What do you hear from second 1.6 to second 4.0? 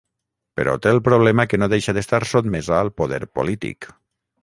no deixa d’estar sotmesa al poder polític.